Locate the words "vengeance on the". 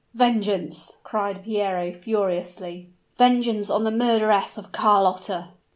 3.17-3.91